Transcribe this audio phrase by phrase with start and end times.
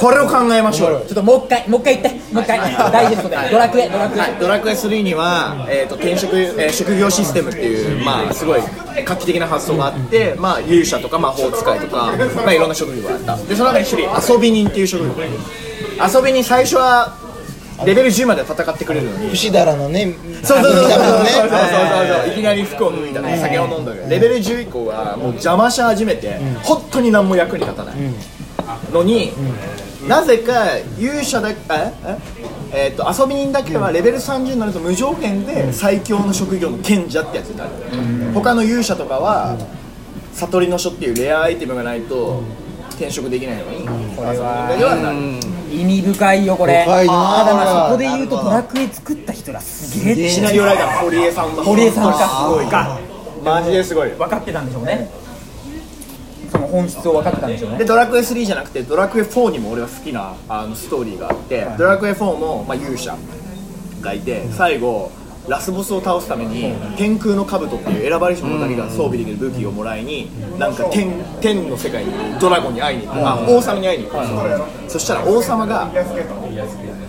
[0.00, 1.00] これを考えましょうよ。
[1.00, 2.34] ちょっともう一回もう一回言って。
[2.34, 2.58] もう一回。
[2.58, 3.36] ダイジェストで。
[3.50, 4.22] ドラクエドラクエ。
[4.40, 8.60] ドラクエ3には、えー、と転職、えー職業システムっていう、まあ、すごい
[9.04, 13.36] 画期的な発想があって、まあ、勇者とか魔法使いとか、まあ、いろんな職業があった。
[13.36, 15.10] でその中に一人遊び人っていう職業。
[15.10, 17.14] 遊び人最初は
[17.84, 19.30] レベル10まで戦ってくれるのに。
[19.32, 20.14] 牛だらのね。
[20.42, 20.90] そうそうそうそう。
[20.90, 24.00] そうそういきなり服を脱いだり酒を飲んだり。
[24.08, 27.96] レベル10以降はもう邪魔し始めて本当に何も役に立たない。
[28.92, 29.32] のに
[30.10, 31.54] なぜか勇者だえ
[32.04, 32.18] え
[32.72, 37.70] えー、と遊び人だけはレベル30になると無条件で最強の職業の賢者ってやつになる。
[38.34, 39.56] 他の勇者とかは
[40.34, 42.42] 悟りの書っていうレアアイテムがないと
[42.90, 44.68] 転職できないのにこれは。
[44.68, 45.16] だけはなる
[45.72, 46.82] 意味深いよこれ。
[46.84, 50.86] 深いなただまあこれそこで言うとドラクエ作った人らすげえシナリオライター。
[50.86, 52.18] の堀江さんが堀江さんか。
[52.18, 52.66] すごい。
[53.44, 55.08] マジですごい分かってたんでしょうね
[56.70, 57.78] 本質を分かってたんでしょうね。
[57.78, 63.16] でドラクエ3じゃなくてドラクエ4にも俺は好きなあのストーリーがあって、ドラクエ4も、まあ、勇者
[64.00, 65.10] がいて最後
[65.48, 74.90] ラスボスを倒すために天空の兜っていう選ばれし者だけが装備できる武器をもらいになんか天天の世界にドラゴンに会いに行く、あ王様に会いに行く。
[74.90, 75.90] そしたら王様が、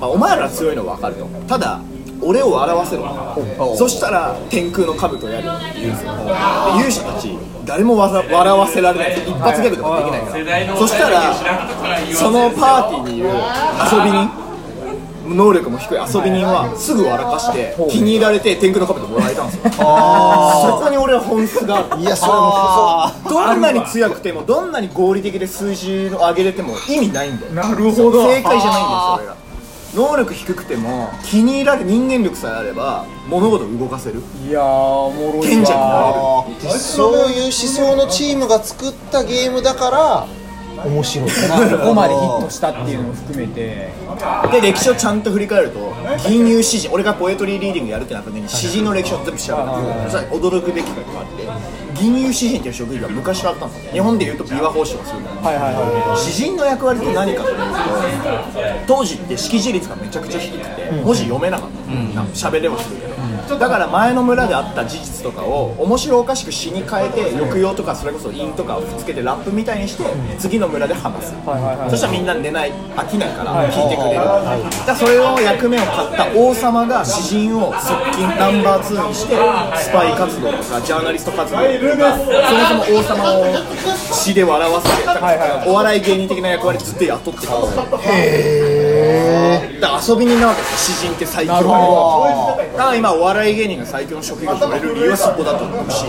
[0.00, 1.26] まあ、お前ら強いのは分かると。
[1.46, 1.80] ただ
[2.22, 5.92] 俺を表せろそしたら天空の兜をやるって言う。
[5.92, 5.92] ん。
[5.92, 6.32] ですよで
[6.80, 9.12] 勇者たち誰もわざ笑わせられない。
[9.14, 10.78] 一発ギャグとかできないから。
[10.78, 11.34] そしたら
[12.12, 13.32] そのパーティーにいる遊
[14.02, 14.28] び人
[15.26, 15.94] 能力も低い。
[15.94, 19.62] 遊び人はすぐ笑かして気に入られて天空の兜もらえたんですよ。
[19.70, 27.52] そこに俺は本質があるいやそれもどんなに強くてもどんなに合理的で数字を上げれても意味ないんだよ。
[27.52, 28.26] なるほど。
[28.28, 29.36] 正解じゃないんだよそれが。
[29.94, 34.20] 能力低くても気に入られ人間力さえあれば物事を動かせる。
[34.44, 36.20] いやーおもろい賢者になれる
[36.78, 40.26] そういう思想のチームが作ったゲームだから
[40.84, 41.30] 面白い。
[41.30, 41.34] こ
[41.78, 43.92] こまでヒットしたっていうのも含めて。
[44.52, 45.92] で歴史をちゃんと振り返ると
[46.28, 55.74] 銀融詩人俺がポエトリーリーディングやるってなった時に詩人の歴史を全部調べたそしたら驚くべきことがあって銀融詩人っていう職業が昔からあったんですよ日本でいうと琵琶法師とかそういうのはいはい。
[55.74, 62.14] は詩人の役割って何かというと当時って識字率がめちゃくちゃ低くて文字読めなかった。
[62.14, 63.14] なんか喋れはするけど
[63.46, 70.04] だから前の村であった事実とかを面白おかしく詩に変えて抑揚とかそれこそ韻とかをつけてラップみたいにして
[70.38, 71.34] 次の村で話す。
[71.90, 74.16] そしたらみんな寝ない飽きないから聞いてくれる。
[74.16, 79.36] だからそれを役目を買った王様が詩人を側近ナンバー2にして
[79.76, 83.44] スパイ活動とかジャーナリスト活動とかそもそも王様を
[84.12, 87.96] 詩で笑わせてお笑い芸人的な役割ずっと雇ってただか
[89.80, 90.96] ら遊び人なわけですよ。
[90.98, 96.04] 詩人って最強だから今お笑い芸人が最強の職業と言われる理由はそこだと思うし。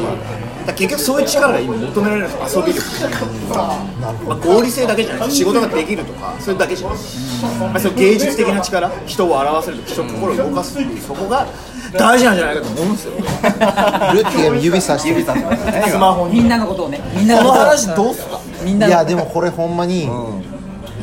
[0.65, 2.63] 結局そういう力が今求められるんですよ。
[2.65, 3.25] 遊び力。
[3.53, 5.27] まあ、合理性だけじゃない。
[5.27, 6.97] です仕事ができるとかそれだけじゃない。
[6.97, 11.45] まあ、その芸術的な力人を笑わせるとか人の心を動かすっていうそこが
[11.93, 13.13] 大事なんじゃないかと思うんですよ。
[13.13, 16.33] ルッティが指さしてるスマホに。
[16.33, 20.09] みんなのことをねみんなのこのことを話どうすかいみんなのやでもこれほんまに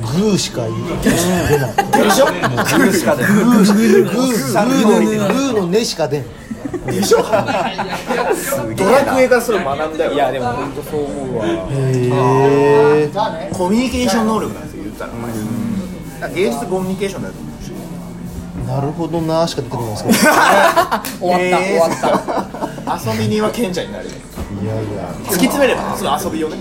[0.02, 2.26] グーしか言う出ないでしょ。
[2.26, 6.24] グーしか出ないグーグーグーのグーの根しか出ん
[6.86, 7.18] でしょ。
[7.22, 15.06] ドラクエからそれ学んだよいやでも本当そう思うわへえコミュニケーション能力なんですよ言った
[16.26, 17.52] ら芸術コミュニケーションだと思う
[18.66, 26.56] なるほどなしか出てこないですけど終わった終わったた遊び人は賢者になるいやいや突き詰めればその遊びをね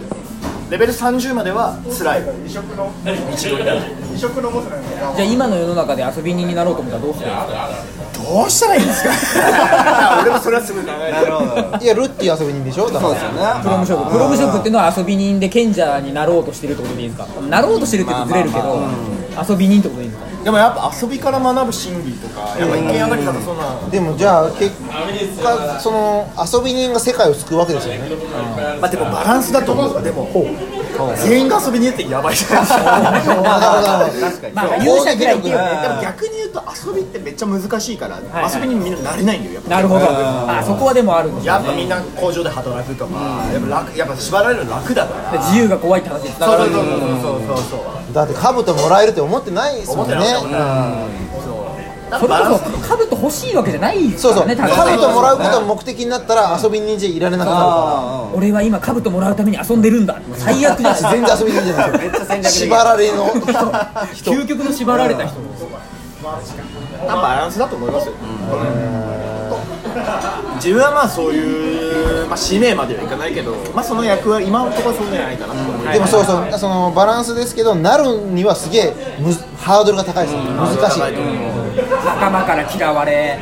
[0.72, 2.22] レベル30までは辛い。
[3.34, 3.82] 一度になる
[4.16, 4.30] じゃ
[5.18, 7.44] あ今の世の中で遊び人になろうと思ったらどうするんです
[8.24, 8.24] か？
[8.24, 10.22] どうしたらいいんですか？
[10.24, 11.26] 俺もそれはすごい考えて
[11.80, 11.84] る。
[11.84, 12.90] いやルッティ遊び人でしょ？
[12.90, 13.60] だから。
[13.62, 14.12] プロムショップ。
[14.14, 17.28] プロムショップっていうのは遊び人で賢者になろうとしてるってことでいいですか？
[17.50, 18.80] なろうとしてるって言うとずれるけど
[19.50, 20.31] 遊び人ってことでいいんですか？
[20.44, 23.90] でもやっぱ遊びから学ぶ心理とかやっぱ一見上がり方そんな。
[23.90, 24.72] でもじゃあ結
[25.42, 28.10] 果その遊び人が世界を救うわけですよね。
[28.82, 30.04] まあでもバランスだと思う。
[30.04, 30.28] でも
[31.24, 32.36] 全員が遊びに行ってやばい。
[32.36, 38.20] じゃないですかまあ勇者ぐらいっていうでねも逆に言うと遊びってめっちゃ難しいから
[38.54, 39.70] 遊びにみんななれないんだよやっぱ。
[39.70, 40.06] なるほど。
[40.08, 43.14] あそこはでもあるんやっぱみんな工場で働くとか
[43.52, 45.40] やっぱ楽やっぱ縛られるの楽だから。
[45.42, 47.78] 自由が怖いって話ですそうそうそうそうそうそ
[48.12, 48.14] う。
[48.14, 50.16] だって兜もらえるって思ってないですもんね。
[50.16, 51.51] 思ってない
[52.20, 54.48] それこそ兜欲しいわけじゃないですそうそう。
[54.48, 60.22] からね多分兜もらうことが目的になったら遊び人じゃいられなくなるか俺は今兜もらうために遊んでるんだ。
[60.34, 62.42] 最悪だら全然遊び人じゃない。
[62.42, 63.28] ですよ縛られの。
[64.24, 65.36] 究極の縛られた人。
[67.02, 68.14] バランスだと思いますよ。
[70.56, 76.60] 自分はまあそういう、まあ、使命まではいかないけど、まあ、その役割今のところそうじゃないかなと思う、でもそうそう。
[76.60, 80.42] そのバランスですけどなるにはすげえむずハードルが高いですよ。
[80.42, 81.00] 難しい
[82.06, 83.40] 仲間から嫌われ、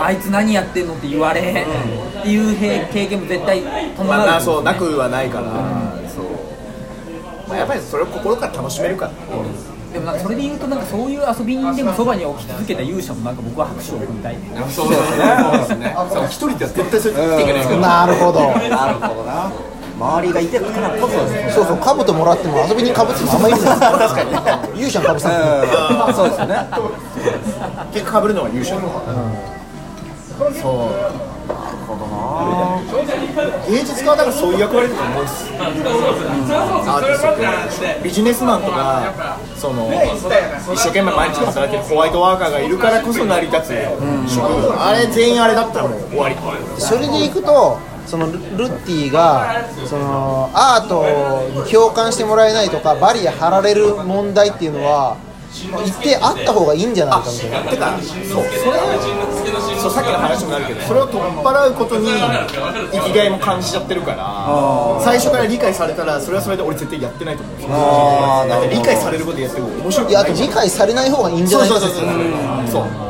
[0.00, 3.62] あいつ何やってんのって言われ、っていうへ経験も絶対
[3.96, 5.44] 伴う、まあなそうなくはないから、
[6.08, 6.24] そう、
[7.48, 9.06] まあ、やっぱりそれを心から楽しめるか。
[9.06, 9.12] ら、
[9.92, 14.34] でもなんかそれで言うとなんかそういう遊び人でもそばに置き続けた勇者もなんか僕は拍手を送りたい。
[14.34, 14.40] ね
[14.70, 15.36] そうですね。
[15.40, 15.96] そうですね。
[16.10, 16.24] そう。
[16.26, 17.76] 一人では絶対それ生きていけないから。
[17.78, 18.40] なるほど。
[18.68, 19.50] なるほどな
[19.98, 21.50] 周りがいてるからこそですね。
[21.50, 24.22] そうそう兜もらっても遊びにかぶってもあんまり意味ない確か
[24.72, 24.80] に。
[24.80, 25.32] 勇者かぶさん
[26.14, 26.54] そうですよね。
[27.92, 28.88] 結果かぶるのは優勝、そう。
[33.68, 35.50] 芸術家はだからそういう役割だと思うんです。
[35.58, 35.72] アー
[37.04, 39.90] ティストってビジネスマンとかその
[40.72, 43.74] 一生懸命毎日働いてるホワイトワーカーがいるからこそ成り立つ
[44.32, 44.74] 職業。
[44.80, 46.36] あれ全員あれだったらもう終わり。
[46.78, 55.16] それでいくとそのルルッティがそのアートに共感してもらえないとかバリア張られる問題っていうのは
[55.84, 57.70] 一定あった方がいいんじゃないかみたいな。
[57.70, 58.44] てかそう。
[58.44, 58.78] それ
[59.80, 62.08] そうさっきの話もなるけどそれを取っ払うことに
[62.92, 67.54] 生きがいも感じちゃってるから最初から理解されたらそれはそれで俺絶対やってないと思う。
[67.54, 67.72] んですよ
[68.48, 72.08] だって理解されることやっても面白くいやあとない理解されない方がいいんじゃないかそうそうそう
[72.68, 72.84] そう。
[72.84, 73.07] そう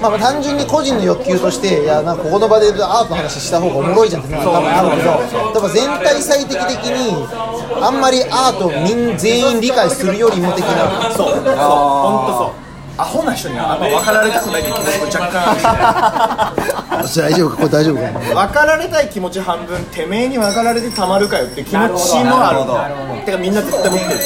[0.00, 7.26] まあ、まあ単純に個人の欲求としていやなんかここの場でアートの話した方がおもろいじゃんってのは多分あるけど多分全体最適的に
[7.82, 11.10] あんまりアートをみん全員理解するよりも的な。
[11.12, 11.34] そう。
[11.34, 11.42] そう。
[11.42, 12.60] 本当そう。
[12.98, 16.52] アホな人にはあんま分かられたくないって気持ちも若干あ
[17.16, 17.56] 大丈夫か？
[17.56, 18.06] これ大丈夫か？
[18.06, 23.24] る分かられたい気持ち半分てめえに分かられてたまるかよって気持ちもある。
[23.24, 24.20] てかみんな絶対持ってる。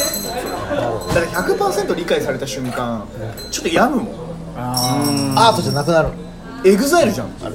[1.15, 3.05] だから100%理解された瞬間
[3.53, 4.07] ちょっと病むもん
[4.57, 6.09] アートじゃなくなる。
[6.65, 7.29] エグザイルじゃん。
[7.43, 7.55] あれ。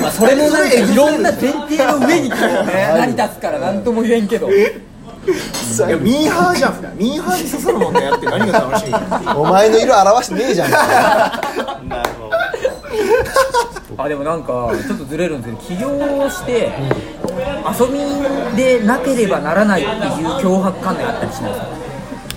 [0.00, 4.48] まあそれもなんかいろんな前提の上にこう成り立つから何とも言えんけど。
[4.50, 4.54] い
[5.90, 6.96] やミーハーじゃん。
[6.96, 8.94] ミーハーに刺さるもんねやって何が楽しい
[9.36, 10.70] お前の色表してねえじゃん。
[14.00, 16.70] あでもなんかちょっとずれるんですけど起業して
[17.68, 21.87] 遊びでなければならないっていう脅迫観念あったりしないですか？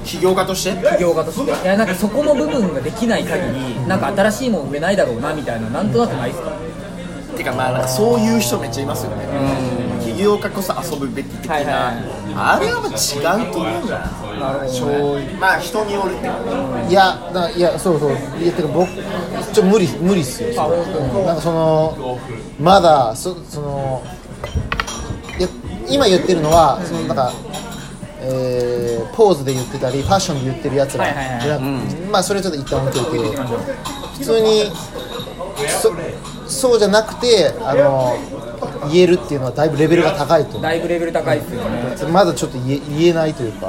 [0.04, 0.72] 起業家として？
[0.96, 1.52] 起業家として。
[1.52, 6.52] いやなんかそこの部分ができない限りなんか新しいもん売れないだろうなみたいななんとなくないですか？
[7.38, 9.26] てかまあなんかそういう人めっちゃいますよね。
[10.04, 14.00] 起業家こそ遊ぶべき的な、はいはいあれはまあ違うと思うな
[14.40, 16.28] なるほど、ね、まあ人によるって。
[16.28, 18.12] いうかいやだいやそうそう。
[18.42, 18.88] いやてか僕
[19.54, 20.62] ちょ無理無理っすよ。
[20.62, 21.00] あ本当？
[21.20, 22.20] になんかその
[22.60, 24.04] まだそその
[25.38, 25.50] いや
[25.90, 27.34] 今言ってるのはそのなんか、
[28.22, 31.06] えーポーズで言ってたりファッションで言ってるやつら、
[32.12, 33.38] まあそれちょっと一旦置いといて。
[34.18, 34.72] 普通に
[35.82, 35.92] そ
[36.48, 38.16] そうじゃなくてあの
[38.92, 40.60] 言えるっていうのはだいぶレベルが高いと。
[40.60, 43.68] だいぶレベル高いですよね、まだちょっと言え言えないというか、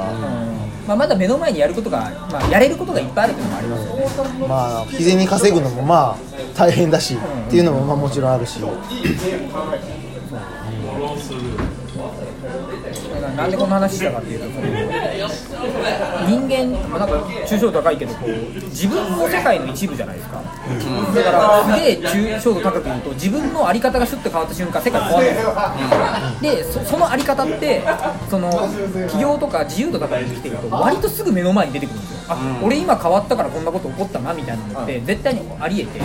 [0.87, 3.87] まあ、まだ目の前にやることが、まあ、やれることがいっぱいあるっていうのもあります。
[3.87, 6.17] よねまあ日銭稼ぐのもまあ
[6.55, 8.59] 大変だし、っていうのもまあもちろんあるし
[13.35, 14.45] なんでこの話したかっていうと
[16.27, 17.15] 人間、まあ、なんか
[17.45, 18.29] 抽象度高いけどこう
[18.65, 20.41] 自分の世界の一部じゃないですか、
[21.15, 25.33] だからすげえ抽象度高く言うと自分の在り方がシュッと変わった瞬間世界変わるん
[26.41, 27.81] ですよでそその在り方って
[28.29, 28.51] その
[29.09, 32.19] 起業とか自由度高く生きてると割とすぐ目の前に出てくるんですよ。
[32.29, 35.99] あ、俺今変わったからこんなこと起こったなみたいなのって絶対にありえて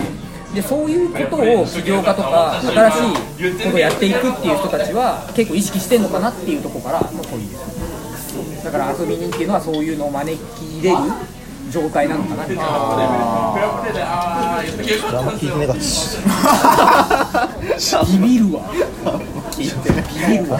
[0.53, 2.99] でそういうことを起業家とか新しい
[3.65, 10.97] ことをやっていくっていう人たちは結構意識してんのかなっていうところからの問いですだから遊び人っていうのはそういうのを招き入れる
[11.69, 13.53] 状態なのかなみたいなあ
[15.21, 15.75] んま聞いてねえか
[18.11, 18.61] ビビるわ。
[19.55, 19.69] ビビ
[20.39, 20.57] るわ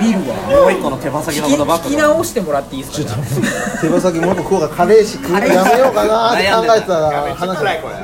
[0.00, 0.34] ビビるわ。
[0.36, 3.14] もう一個の手羽先のことばっか聞き直してもらっていいですか
[3.80, 7.94] 手羽先もう一個食おうかカレーし食うやめようかなって考えてたら話暗いこれ。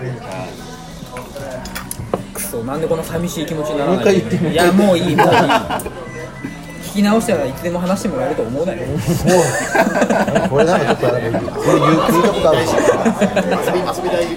[2.34, 5.16] クソなんでこの寂しい気持ちにならないもう一回言ってもういやもういい。
[5.16, 5.32] もういい。
[6.92, 8.99] 聞き直したらいつでも話してもらえると思うなよもう
[10.50, 14.37] これなんかちょっとあれ言う聞いたことあるし 遊び遊び大事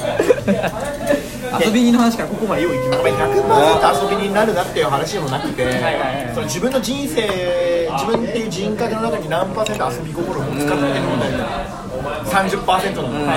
[1.64, 7.22] 遊び人の話からここまでよう行きまやっぱり100%遊び人になるなっていう話でもなくて、はいはいその自分の人生
[7.96, 11.32] 自分っていう人格の中に何パーセント遊び心を持つかっていう問題。
[11.32, 11.66] が
[12.26, 13.26] 30%なの。
[13.26, 13.32] か、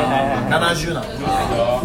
[0.50, 1.84] 70なのか、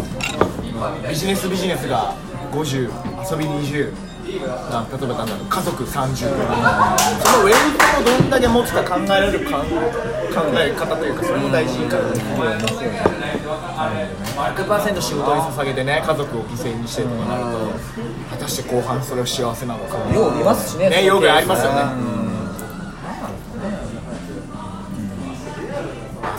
[1.08, 2.14] ビジネスビジネスが
[2.52, 3.92] 50遊び20
[4.70, 7.54] な例えばなんだろう家族30そのウェル
[8.04, 9.62] トをどんだけ持つか考えられるか
[10.34, 12.08] 考え方というかそれも大事かな
[14.54, 16.02] 100%仕事に捧げてね。
[16.04, 17.72] 家族を犠牲にしてとかなると
[18.30, 20.90] 果たして後半それを幸せなのかよう見ますしね。
[20.90, 21.82] ねよくありますよね。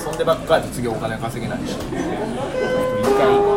[0.05, 0.17] 遊ん。
[0.17, 1.77] でばっかりと次お金稼げないし一
[3.17, 3.54] 回